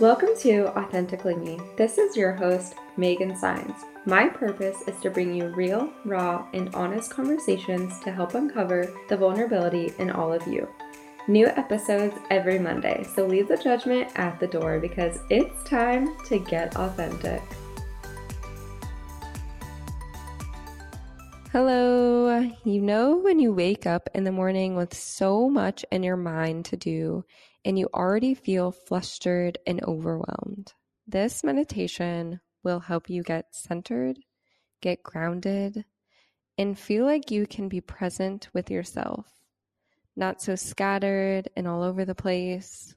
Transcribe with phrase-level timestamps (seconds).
[0.00, 1.56] Welcome to Authentically Me.
[1.76, 3.76] This is your host, Megan Saenz.
[4.06, 9.16] My purpose is to bring you real, raw, and honest conversations to help uncover the
[9.16, 10.68] vulnerability in all of you.
[11.28, 16.40] New episodes every Monday, so leave the judgment at the door because it's time to
[16.40, 17.40] get authentic.
[21.52, 22.50] Hello.
[22.64, 26.64] You know, when you wake up in the morning with so much in your mind
[26.64, 27.24] to do,
[27.64, 30.72] and you already feel flustered and overwhelmed,
[31.06, 34.18] this meditation will help you get centered,
[34.80, 35.84] get grounded,
[36.56, 39.26] and feel like you can be present with yourself,
[40.16, 42.94] not so scattered and all over the place.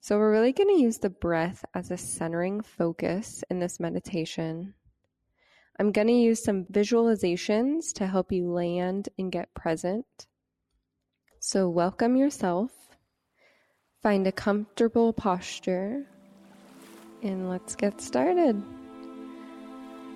[0.00, 4.74] So, we're really going to use the breath as a centering focus in this meditation.
[5.78, 10.26] I'm going to use some visualizations to help you land and get present.
[11.38, 12.81] So, welcome yourself.
[14.02, 16.04] Find a comfortable posture
[17.22, 18.60] and let's get started.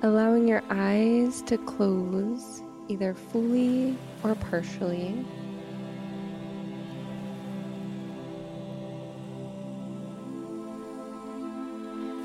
[0.03, 5.25] Allowing your eyes to close either fully or partially.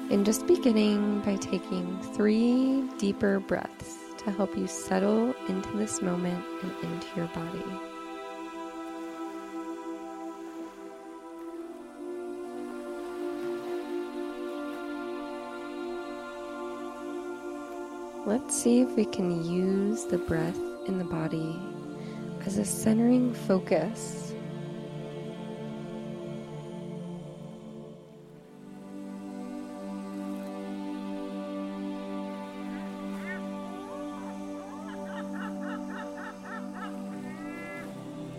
[0.10, 6.44] And just beginning by taking three deeper breaths to help you settle into this moment
[6.64, 7.91] and into your body.
[18.24, 21.60] Let's see if we can use the breath in the body
[22.46, 24.36] as a centering focus.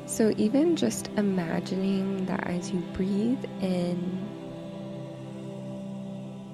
[0.07, 4.29] So, even just imagining that as you breathe in,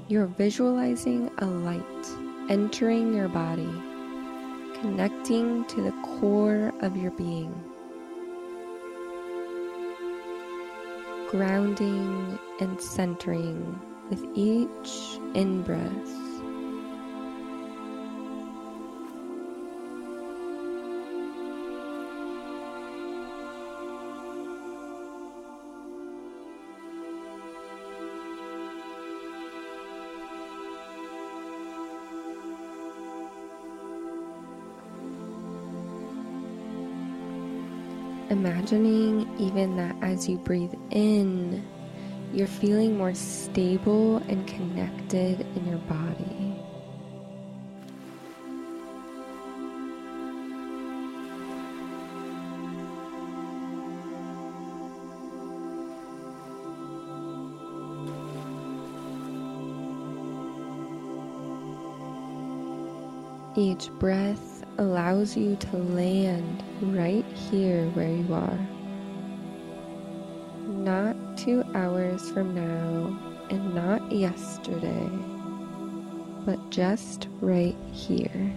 [0.09, 3.71] you're visualizing a light entering your body,
[4.81, 7.53] connecting to the core of your being,
[11.29, 13.79] grounding and centering
[14.09, 16.28] with each in breath.
[38.31, 41.67] Imagining even that as you breathe in,
[42.33, 46.55] you're feeling more stable and connected in your body.
[63.57, 64.48] Each breath
[64.79, 68.59] allows you to land right here where you are.
[70.69, 73.19] Not two hours from now
[73.51, 75.11] and not yesterday,
[76.47, 78.55] but just right here.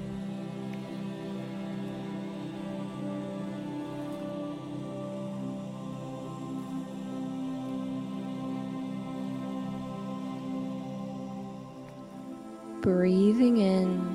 [12.81, 14.10] breathing in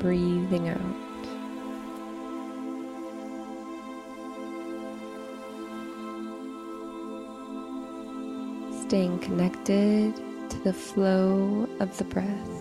[0.00, 0.80] breathing out.
[8.88, 10.16] Staying connected
[10.48, 12.59] to the flow of the breath.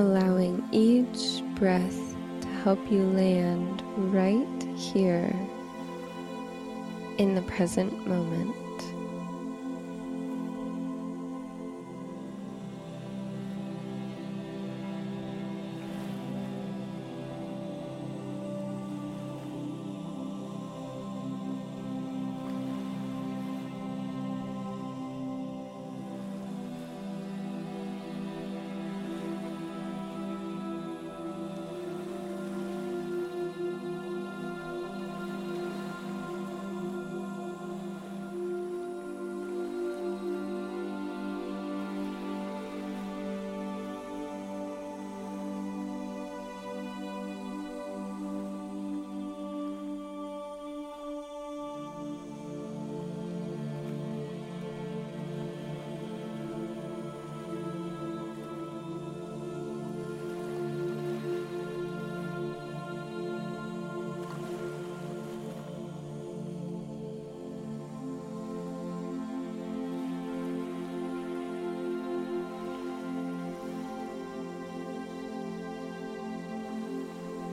[0.00, 3.82] Allowing each breath to help you land
[4.12, 5.30] right here
[7.18, 8.89] in the present moment.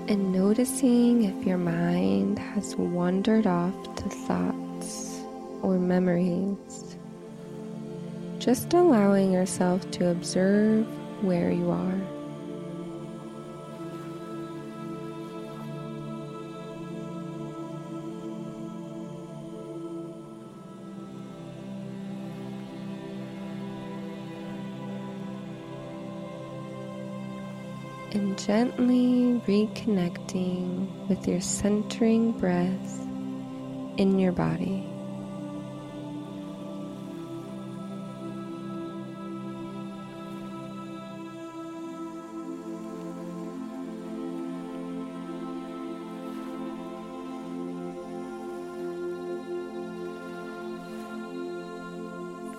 [0.07, 5.21] And noticing if your mind has wandered off to thoughts
[5.61, 6.95] or memories.
[8.39, 10.87] Just allowing yourself to observe
[11.21, 12.16] where you are.
[28.17, 32.99] And gently reconnecting with your centering breath
[33.97, 34.83] in your body.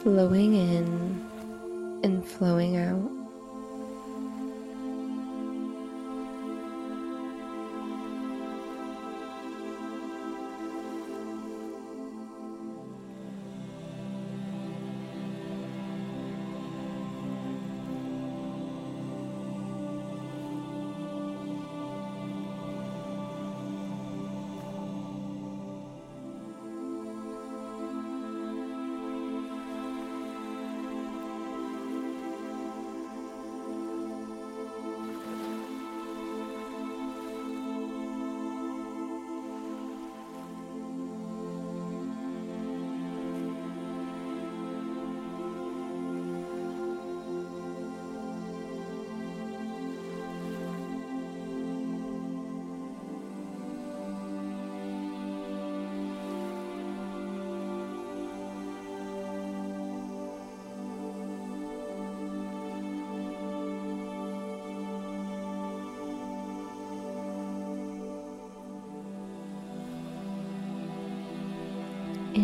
[0.05, 3.18] Flowing in and flowing out.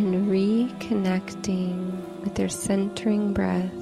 [0.05, 3.73] In reconnecting with their centering breath,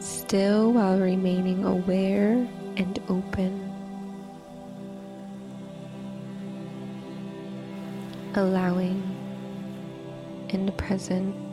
[0.00, 2.48] still while remaining aware
[2.78, 3.68] and open.
[8.34, 9.02] Allowing
[10.48, 11.51] and present.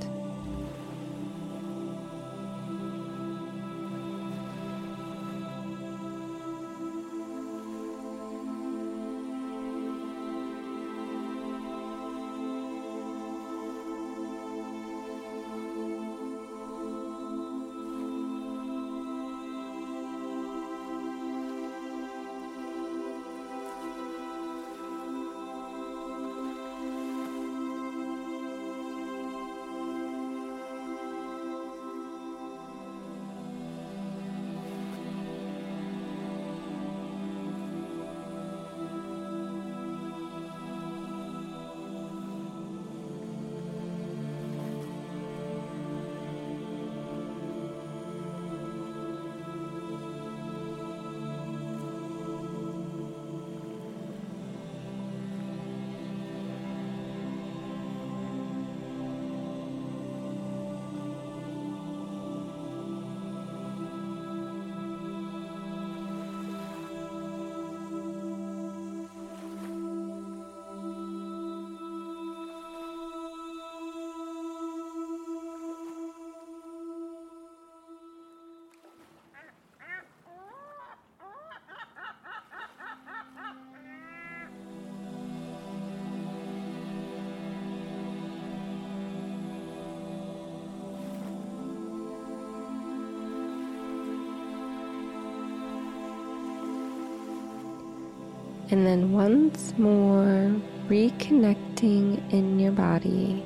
[98.71, 100.55] And then once more,
[100.87, 103.43] reconnecting in your body,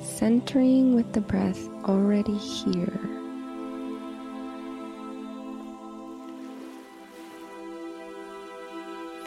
[0.00, 3.00] centering with the breath already here.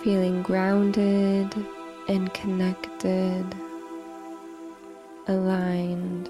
[0.01, 1.53] Feeling grounded
[2.07, 3.45] and connected,
[5.27, 6.29] aligned.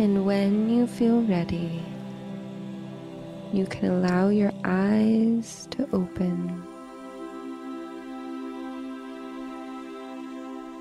[0.00, 1.84] And when you feel ready,
[3.52, 6.62] you can allow your eyes to open.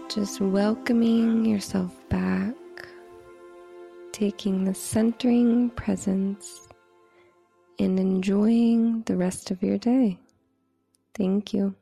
[0.08, 2.56] Just welcoming yourself back,
[4.14, 6.70] taking the centering presence,
[7.78, 10.18] and enjoying the rest of your day.
[11.14, 11.76] Thank you.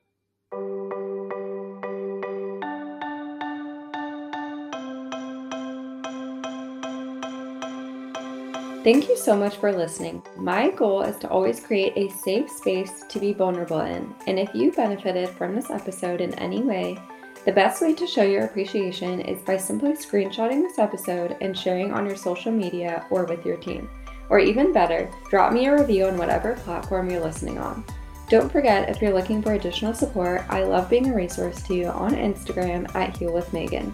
[8.84, 10.24] Thank you so much for listening.
[10.38, 14.15] My goal is to always create a safe space to be vulnerable in.
[14.27, 16.98] And if you benefited from this episode in any way,
[17.43, 21.91] the best way to show your appreciation is by simply screenshotting this episode and sharing
[21.91, 23.89] on your social media or with your team.
[24.29, 27.84] Or even better, drop me a review on whatever platform you're listening on.
[28.29, 31.88] Don't forget, if you're looking for additional support, I love being a resource to you
[31.88, 33.93] on Instagram at Heal with Megan.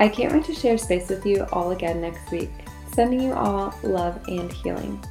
[0.00, 2.50] I can't wait to share space with you all again next week.
[2.94, 5.02] Sending you all love and healing.